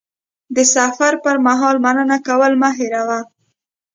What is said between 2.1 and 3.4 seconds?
کول مه هېروه.